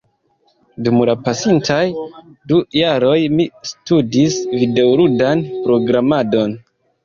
dum 0.87 1.03
la 1.09 1.15
pasintaj 1.27 1.81
du 2.53 2.63
jaroj 2.79 3.15
mi 3.37 3.47
studis 3.75 4.41
videoludan 4.59 5.49
programadon 5.71 6.61